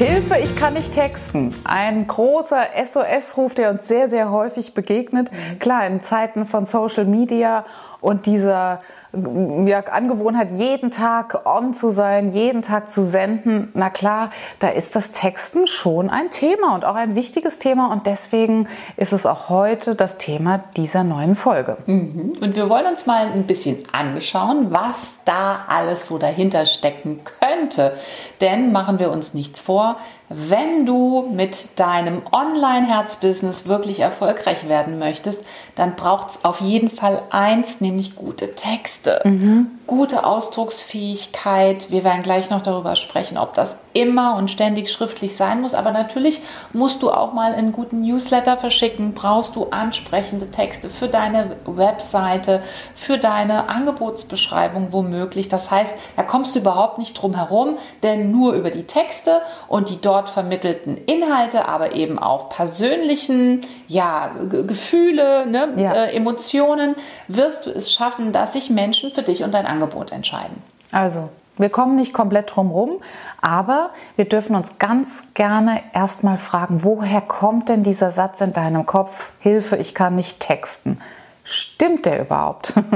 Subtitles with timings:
[0.00, 1.54] Hilfe, ich kann nicht texten.
[1.64, 5.30] Ein großer SOS-Ruf, der uns sehr, sehr häufig begegnet.
[5.58, 7.66] Klar, in Zeiten von Social Media
[8.00, 8.80] und dieser
[9.12, 14.94] ja, Angewohnheit, jeden Tag on zu sein, jeden Tag zu senden, na klar, da ist
[14.94, 19.48] das Texten schon ein Thema und auch ein wichtiges Thema und deswegen ist es auch
[19.48, 21.78] heute das Thema dieser neuen Folge.
[21.86, 22.34] Mhm.
[22.40, 27.96] Und wir wollen uns mal ein bisschen anschauen, was da alles so dahinter stecken könnte.
[28.40, 30.00] Denn machen wir uns nichts vor, po'
[30.32, 35.40] wenn du mit deinem Online-Herzbusiness wirklich erfolgreich werden möchtest,
[35.74, 39.72] dann braucht es auf jeden Fall eins, nämlich gute Texte, mhm.
[39.88, 41.90] gute Ausdrucksfähigkeit.
[41.90, 45.74] Wir werden gleich noch darüber sprechen, ob das immer und ständig schriftlich sein muss.
[45.74, 46.40] Aber natürlich
[46.72, 52.62] musst du auch mal einen guten Newsletter verschicken, brauchst du ansprechende Texte für deine Webseite,
[52.94, 55.48] für deine Angebotsbeschreibung womöglich.
[55.48, 59.88] Das heißt, da kommst du überhaupt nicht drum herum, denn nur über die Texte und
[59.88, 65.92] die dort vermittelten Inhalte, aber eben auch persönlichen ja, Gefühle, ne, ja.
[65.92, 66.94] Äh, Emotionen,
[67.28, 70.62] wirst du es schaffen, dass sich Menschen für dich und dein Angebot entscheiden.
[70.92, 73.02] Also, wir kommen nicht komplett drum rum,
[73.40, 78.86] aber wir dürfen uns ganz gerne erstmal fragen, woher kommt denn dieser Satz in deinem
[78.86, 79.32] Kopf?
[79.40, 81.00] Hilfe, ich kann nicht texten.
[81.44, 82.74] Stimmt der überhaupt?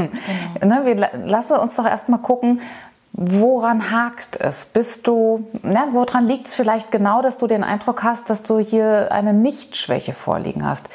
[0.61, 0.81] Genau.
[0.81, 2.61] ne, wir lassen uns doch erstmal gucken,
[3.15, 4.67] woran hakt es?
[4.67, 8.59] Bist du, na, woran liegt es vielleicht genau, dass du den Eindruck hast, dass du
[8.59, 10.89] hier eine Nichtschwäche vorliegen hast?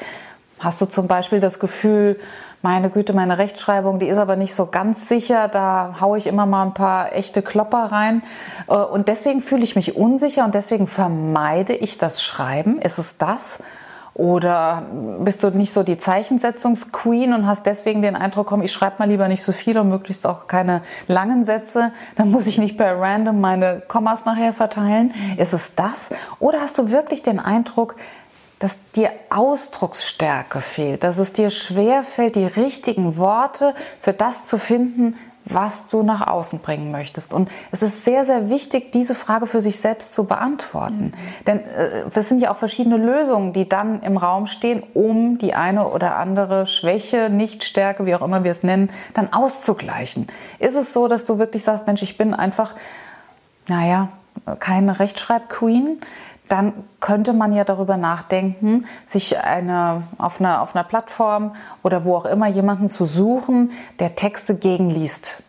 [0.58, 2.20] Hast du zum Beispiel das Gefühl,
[2.62, 5.48] meine Güte, meine Rechtschreibung, die ist aber nicht so ganz sicher.
[5.48, 8.22] Da haue ich immer mal ein paar echte Klopper rein.
[8.68, 12.78] Äh, und deswegen fühle ich mich unsicher und deswegen vermeide ich das Schreiben.
[12.78, 13.62] Ist es das?
[14.20, 14.82] Oder
[15.20, 19.08] bist du nicht so die Zeichensetzungsqueen und hast deswegen den Eindruck, komm, ich schreibe mal
[19.08, 22.92] lieber nicht so viel und möglichst auch keine langen Sätze, dann muss ich nicht bei
[22.92, 25.14] random meine Kommas nachher verteilen.
[25.38, 26.10] Ist es das?
[26.38, 27.96] Oder hast du wirklich den Eindruck,
[28.58, 35.16] dass dir Ausdrucksstärke fehlt, dass es dir schwerfällt, die richtigen Worte für das zu finden,
[35.44, 37.32] was du nach außen bringen möchtest.
[37.32, 41.06] Und es ist sehr, sehr wichtig, diese Frage für sich selbst zu beantworten.
[41.06, 41.44] Mhm.
[41.46, 45.54] Denn äh, es sind ja auch verschiedene Lösungen, die dann im Raum stehen, um die
[45.54, 50.28] eine oder andere Schwäche, Nichtstärke, wie auch immer wir es nennen, dann auszugleichen.
[50.58, 52.74] Ist es so, dass du wirklich sagst, Mensch, ich bin einfach,
[53.68, 54.08] naja,
[54.58, 56.00] keine Rechtschreibqueen,
[56.50, 62.16] dann könnte man ja darüber nachdenken, sich eine, auf, einer, auf einer Plattform oder wo
[62.16, 65.42] auch immer jemanden zu suchen, der Texte gegenliest,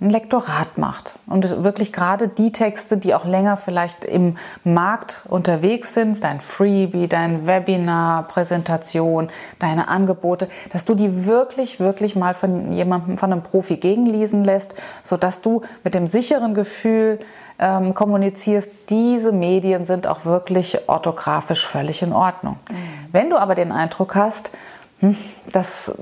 [0.00, 5.92] ein Lektorat macht und wirklich gerade die Texte, die auch länger vielleicht im Markt unterwegs
[5.92, 12.72] sind, dein Freebie, dein Webinar, Präsentation, deine Angebote, dass du die wirklich, wirklich mal von
[12.72, 17.18] jemandem, von einem Profi gegenlesen lässt, sodass du mit dem sicheren Gefühl
[17.58, 22.56] ähm, kommunizierst, diese Medien sind auch wirklich orthografisch völlig in Ordnung.
[22.70, 22.74] Mhm.
[23.10, 24.52] Wenn du aber den Eindruck hast,
[25.00, 25.16] hm,
[25.52, 25.92] dass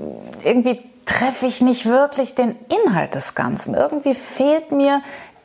[0.43, 3.73] irgendwie treffe ich nicht wirklich den Inhalt des Ganzen.
[3.73, 5.01] Irgendwie fehlt mir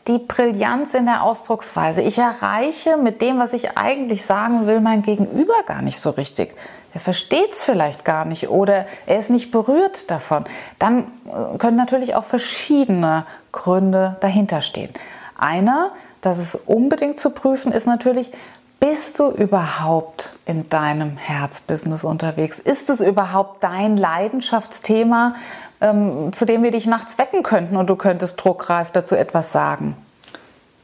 [0.08, 2.02] die Brillanz in der Ausdrucksweise.
[2.02, 6.54] Ich erreiche mit dem, was ich eigentlich sagen will, mein Gegenüber gar nicht so richtig.
[6.92, 10.44] Er versteht es vielleicht gar nicht oder er ist nicht berührt davon.
[10.78, 14.90] Dann äh, können natürlich auch verschiedene Gründe dahinter stehen.
[15.38, 18.32] Einer, das ist unbedingt zu prüfen, ist natürlich,
[18.82, 22.58] bist du überhaupt in deinem Herzbusiness unterwegs?
[22.58, 25.36] Ist es überhaupt dein Leidenschaftsthema,
[25.80, 29.96] ähm, zu dem wir dich nachts wecken könnten und du könntest druckreif dazu etwas sagen?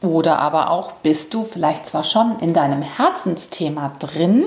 [0.01, 4.45] Oder aber auch, bist du vielleicht zwar schon in deinem Herzensthema drin,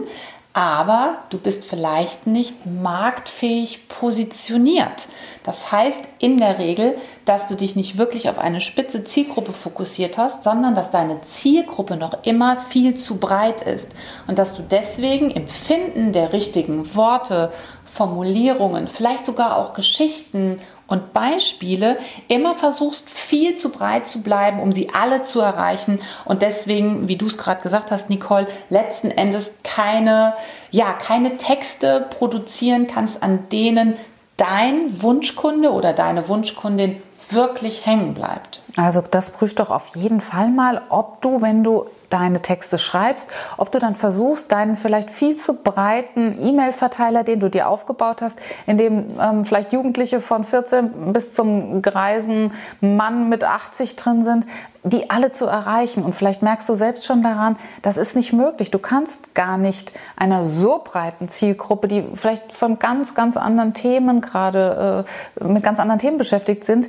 [0.55, 5.09] aber du bist vielleicht nicht marktfähig positioniert.
[5.45, 10.19] Das heißt in der Regel, dass du dich nicht wirklich auf eine spitze Zielgruppe fokussiert
[10.19, 13.89] hast, sondern dass deine Zielgruppe noch immer viel zu breit ist
[14.27, 17.53] und dass du deswegen im Finden der richtigen Worte,
[17.93, 20.61] Formulierungen, vielleicht sogar auch Geschichten
[20.93, 21.97] und Beispiele
[22.29, 27.17] immer versuchst, viel zu breit zu bleiben, um sie alle zu erreichen und deswegen, wie
[27.17, 30.35] du es gerade gesagt hast, Nicole, letzten Endes keine,
[30.71, 33.95] ja, keine Texte produzieren kannst, an denen
[34.37, 37.01] dein Wunschkunde oder deine Wunschkundin
[37.31, 38.61] wirklich hängen bleibt.
[38.77, 43.31] Also das prüft doch auf jeden Fall mal, ob du, wenn du deine Texte schreibst,
[43.57, 48.39] ob du dann versuchst, deinen vielleicht viel zu breiten E-Mail-Verteiler, den du dir aufgebaut hast,
[48.67, 54.47] in dem ähm, vielleicht Jugendliche von 14 bis zum greisen Mann mit 80 drin sind,
[54.85, 56.05] die alle zu erreichen.
[56.05, 58.71] Und vielleicht merkst du selbst schon daran, das ist nicht möglich.
[58.71, 64.21] Du kannst gar nicht einer so breiten Zielgruppe, die vielleicht von ganz, ganz anderen Themen
[64.21, 65.07] gerade
[65.41, 66.89] äh, mit ganz anderen Themen beschäftigt sind,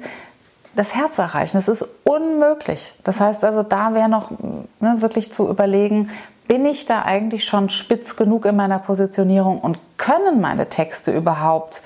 [0.75, 1.58] das Herz erreichen.
[1.58, 2.94] Das ist unmöglich.
[3.04, 4.31] Das heißt also, da wäre noch
[4.80, 6.10] ne, wirklich zu überlegen,
[6.48, 11.81] bin ich da eigentlich schon spitz genug in meiner Positionierung und können meine Texte überhaupt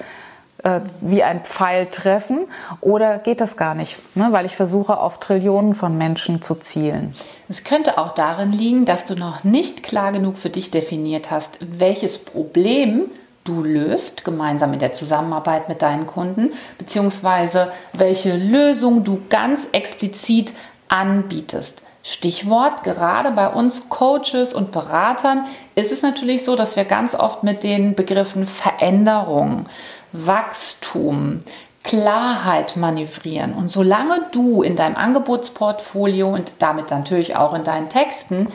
[0.64, 2.48] äh, wie ein Pfeil treffen
[2.82, 4.30] oder geht das gar nicht, ne?
[4.32, 7.16] weil ich versuche auf Trillionen von Menschen zu zielen.
[7.48, 11.52] Es könnte auch darin liegen, dass du noch nicht klar genug für dich definiert hast,
[11.60, 13.04] welches Problem
[13.48, 20.54] du löst, gemeinsam in der Zusammenarbeit mit deinen Kunden, beziehungsweise welche Lösung du ganz explizit
[20.90, 21.82] anbietest.
[22.04, 25.46] Stichwort, gerade bei uns Coaches und Beratern
[25.76, 29.66] ist es natürlich so, dass wir ganz oft mit den Begriffen Veränderung,
[30.14, 31.42] Wachstum,
[31.84, 33.54] Klarheit manövrieren.
[33.54, 38.48] Und solange du in deinem Angebotsportfolio und damit natürlich auch in deinen Texten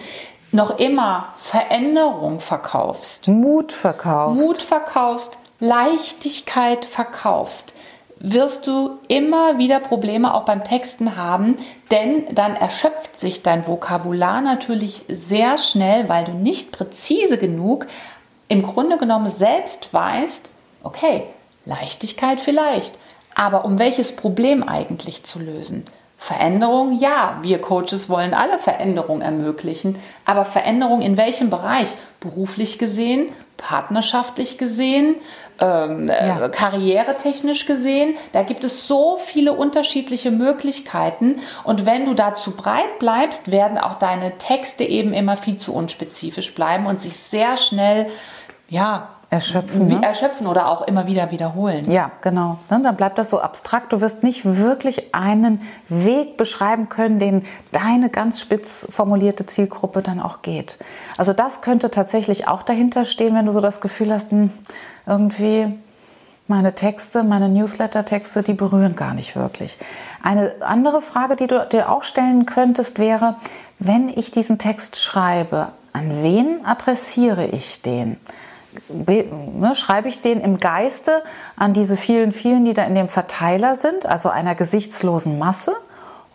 [0.52, 7.72] noch immer Veränderung verkaufst, Mut verkaufst, Mut verkaufst, Leichtigkeit verkaufst,
[8.18, 11.56] wirst du immer wieder Probleme auch beim Texten haben,
[11.90, 17.86] denn dann erschöpft sich dein Vokabular natürlich sehr schnell, weil du nicht präzise genug
[18.48, 20.50] im Grunde genommen selbst weißt,
[20.82, 21.24] okay,
[21.64, 22.94] Leichtigkeit vielleicht.
[23.34, 25.86] Aber um welches Problem eigentlich zu lösen?
[26.22, 31.88] Veränderung, ja, wir Coaches wollen alle Veränderung ermöglichen, aber Veränderung in welchem Bereich?
[32.20, 35.16] Beruflich gesehen, partnerschaftlich gesehen,
[35.58, 36.48] ähm, äh, ja.
[36.48, 38.14] karrieretechnisch gesehen.
[38.30, 43.76] Da gibt es so viele unterschiedliche Möglichkeiten und wenn du da zu breit bleibst, werden
[43.76, 48.08] auch deine Texte eben immer viel zu unspezifisch bleiben und sich sehr schnell
[48.68, 49.86] ja, erschöpfen.
[49.86, 50.00] Ne?
[50.02, 51.90] Erschöpfen oder auch immer wieder wiederholen.
[51.90, 52.58] Ja, genau.
[52.68, 53.92] Ne, dann bleibt das so abstrakt.
[53.92, 60.20] Du wirst nicht wirklich einen Weg beschreiben können, den deine ganz spitz formulierte Zielgruppe dann
[60.20, 60.76] auch geht.
[61.16, 64.50] Also das könnte tatsächlich auch dahinter stehen, wenn du so das Gefühl hast, hm,
[65.06, 65.78] irgendwie
[66.46, 69.78] meine Texte, meine Newsletter-Texte, die berühren gar nicht wirklich.
[70.22, 73.36] Eine andere Frage, die du dir auch stellen könntest, wäre,
[73.78, 78.18] wenn ich diesen Text schreibe, an wen adressiere ich den?
[78.88, 81.22] Ne, schreibe ich den im Geiste
[81.56, 85.74] an diese vielen, vielen, die da in dem Verteiler sind, also einer gesichtslosen Masse?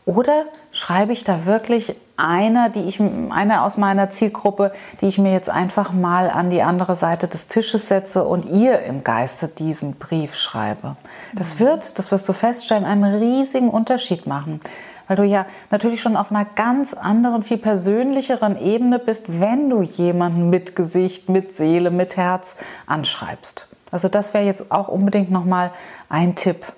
[0.07, 4.71] Oder schreibe ich da wirklich einer, die ich, einer aus meiner Zielgruppe,
[5.01, 8.79] die ich mir jetzt einfach mal an die andere Seite des Tisches setze und ihr
[8.83, 10.95] im Geiste diesen Brief schreibe?
[11.35, 11.65] Das mhm.
[11.65, 14.61] wird, das wirst du feststellen, einen riesigen Unterschied machen
[15.09, 19.81] weil du ja natürlich schon auf einer ganz anderen, viel persönlicheren Ebene bist, wenn du
[19.81, 22.57] jemanden mit Gesicht, mit Seele, mit Herz
[22.87, 23.69] anschreibst.
[23.89, 25.71] Also das wäre jetzt auch unbedingt nochmal
[26.09, 26.73] ein Tipp.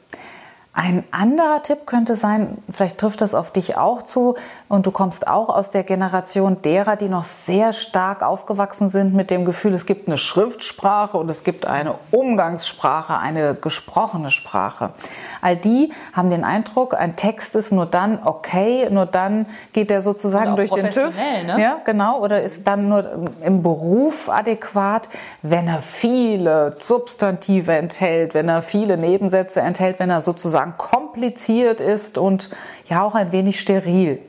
[0.81, 4.35] Ein anderer Tipp könnte sein, vielleicht trifft das auf dich auch zu
[4.69, 9.29] und du kommst auch aus der Generation derer, die noch sehr stark aufgewachsen sind mit
[9.29, 14.91] dem Gefühl, es gibt eine Schriftsprache und es gibt eine Umgangssprache, eine gesprochene Sprache.
[15.41, 19.99] All die haben den Eindruck, ein Text ist nur dann okay, nur dann geht er
[19.99, 21.13] sozusagen durch den TÜV.
[21.45, 21.61] Ne?
[21.61, 25.09] Ja, genau, oder ist dann nur im Beruf adäquat,
[25.41, 31.81] wenn er viele Substantive enthält, wenn er viele Nebensätze enthält, wenn er sozusagen sozusagen kompliziert
[31.81, 32.49] ist und
[32.85, 34.21] ja auch ein wenig steril.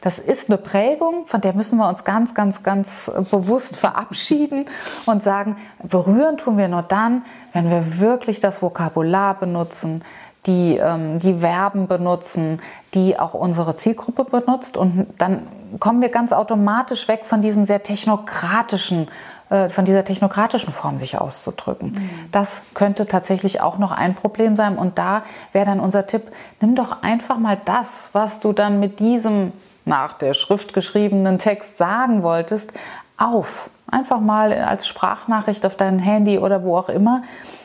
[0.00, 4.66] Das ist eine Prägung, von der müssen wir uns ganz, ganz, ganz bewusst verabschieden
[5.06, 10.04] und sagen, berühren tun wir nur dann, wenn wir wirklich das Vokabular benutzen,
[10.46, 12.60] die, ähm, die Verben benutzen,
[12.94, 14.76] die auch unsere Zielgruppe benutzt.
[14.76, 15.42] Und dann
[15.80, 19.08] kommen wir ganz automatisch weg von diesem sehr technokratischen
[19.50, 21.92] äh, von dieser technokratischen Form sich auszudrücken.
[21.92, 22.10] Mhm.
[22.32, 24.76] Das könnte tatsächlich auch noch ein Problem sein.
[24.76, 26.24] Und da wäre dann unser Tipp,
[26.60, 29.52] nimm doch einfach mal das, was du dann mit diesem
[29.86, 32.74] nach der Schrift geschriebenen Text sagen wolltest,
[33.16, 33.70] auf.
[33.90, 37.22] Einfach mal als Sprachnachricht auf dein Handy oder wo auch immer.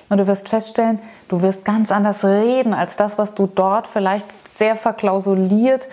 [0.09, 4.27] Und du wirst feststellen, du wirst ganz anders reden als das, was du dort vielleicht
[4.47, 5.87] sehr verklausuliert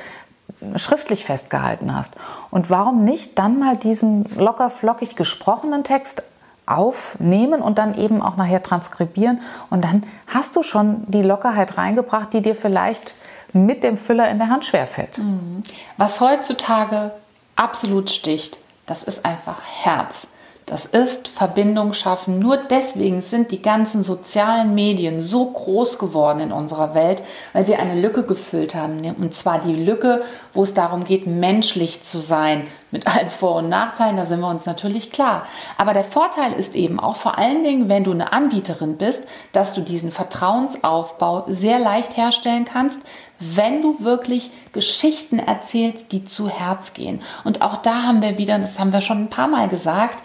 [0.77, 2.15] schriftlich festgehalten hast.
[2.51, 6.23] Und warum nicht dann mal diesen locker flockig gesprochenen Text
[6.67, 12.33] aufnehmen und dann eben auch nachher transkribieren und dann hast du schon die Lockerheit reingebracht,
[12.33, 13.15] die dir vielleicht
[13.53, 15.19] mit dem Füller in der Hand schwerfällt.
[15.19, 15.65] Mhm.
[15.97, 17.11] Was heutzutage
[17.57, 18.59] absolut sticht,
[18.91, 20.27] das ist einfach Herz.
[20.67, 22.41] Das ist Verbindung schaffen.
[22.41, 27.77] Nur deswegen sind die ganzen sozialen Medien so groß geworden in unserer Welt, weil sie
[27.77, 29.05] eine Lücke gefüllt haben.
[29.17, 33.69] Und zwar die Lücke, wo es darum geht, menschlich zu sein, mit allen Vor- und
[33.69, 35.47] Nachteilen, da sind wir uns natürlich klar.
[35.77, 39.75] Aber der Vorteil ist eben auch vor allen Dingen, wenn du eine Anbieterin bist, dass
[39.75, 43.01] du diesen Vertrauensaufbau sehr leicht herstellen kannst,
[43.39, 47.23] wenn du wirklich Geschichten erzählst, die zu Herz gehen.
[47.45, 50.19] Und auch da haben wir wieder, das haben wir schon ein paar Mal gesagt,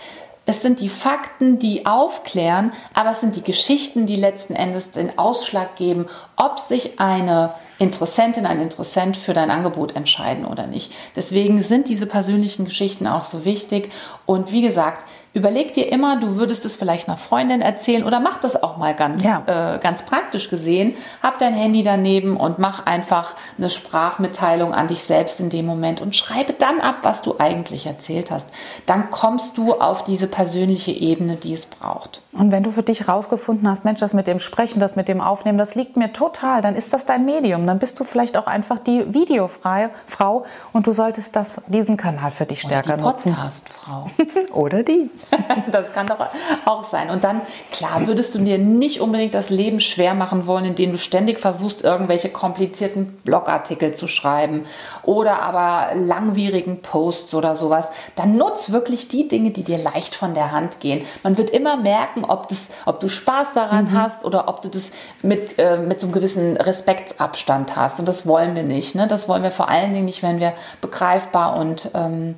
[0.47, 5.17] es sind die Fakten, die aufklären, aber es sind die Geschichten, die letzten Endes den
[5.17, 10.91] Ausschlag geben, ob sich eine Interessentin, ein Interessent für dein Angebot entscheiden oder nicht.
[11.15, 13.91] Deswegen sind diese persönlichen Geschichten auch so wichtig.
[14.25, 15.03] Und wie gesagt,
[15.35, 18.95] überleg dir immer, du würdest es vielleicht einer Freundin erzählen oder mach das auch mal
[18.95, 19.75] ganz, ja.
[19.75, 20.95] äh, ganz praktisch gesehen.
[21.21, 26.01] Hab dein Handy daneben und mach einfach eine Sprachmitteilung an dich selbst in dem Moment
[26.01, 28.47] und schreibe dann ab, was du eigentlich erzählt hast.
[28.85, 32.21] Dann kommst du auf diese persönliche Ebene, die es braucht.
[32.31, 35.19] Und wenn du für dich rausgefunden hast, Mensch, das mit dem Sprechen, das mit dem
[35.19, 37.64] Aufnehmen, das liegt mir total, dann ist das dein Medium.
[37.67, 42.31] Dann bist du vielleicht auch einfach die videofreie Frau und du solltest das, diesen Kanal
[42.31, 43.35] für dich stärker Oder die nutzen.
[43.35, 44.09] Podcast-Frau.
[44.53, 45.09] Oder die.
[45.71, 46.25] das kann doch
[46.65, 47.09] auch sein.
[47.09, 47.41] Und dann,
[47.71, 51.83] klar, würdest du dir nicht unbedingt das Leben schwer machen wollen, indem du ständig versuchst,
[51.83, 54.65] irgendwelche komplizierten Blogartikel zu schreiben
[55.03, 57.87] oder aber langwierigen Posts oder sowas.
[58.15, 61.05] Dann nutz wirklich die Dinge, die dir leicht von der Hand gehen.
[61.23, 63.93] Man wird immer merken, ob, das, ob du Spaß daran mhm.
[63.93, 64.91] hast oder ob du das
[65.21, 67.99] mit, äh, mit so einem gewissen Respektsabstand hast.
[67.99, 68.95] Und das wollen wir nicht.
[68.95, 69.07] Ne?
[69.07, 72.35] Das wollen wir vor allen Dingen nicht, wenn wir begreifbar und ähm,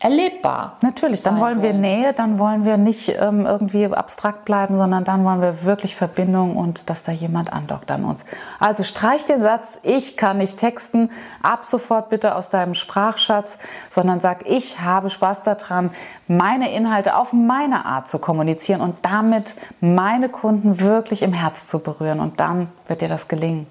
[0.00, 0.78] erlebbar.
[0.80, 5.24] Natürlich, dann wollen wir Nähe, dann wollen wir nicht ähm, irgendwie abstrakt bleiben, sondern dann
[5.24, 8.24] wollen wir wirklich Verbindung und dass da jemand andockt an uns.
[8.58, 11.10] Also streich den Satz, ich kann nicht texten,
[11.42, 13.58] ab sofort bitte aus deinem Sprachschatz,
[13.90, 15.90] sondern sag, ich habe Spaß daran,
[16.26, 21.78] meine Inhalte auf meine Art zu kommunizieren und damit meine Kunden wirklich im Herz zu
[21.78, 23.66] berühren und dann wird dir das gelingen.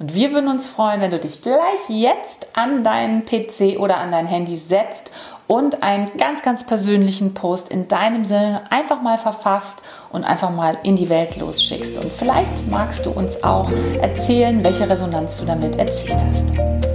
[0.00, 4.10] Und wir würden uns freuen, wenn du dich gleich jetzt an deinen PC oder an
[4.10, 5.10] dein Handy setzt
[5.46, 10.78] und einen ganz, ganz persönlichen Post in deinem Sinne einfach mal verfasst und einfach mal
[10.84, 12.02] in die Welt losschickst.
[12.02, 16.89] Und vielleicht magst du uns auch erzählen, welche Resonanz du damit erzielt hast.